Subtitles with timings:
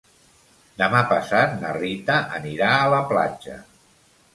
[0.81, 3.65] Demà passat na Rita anirà a la platja.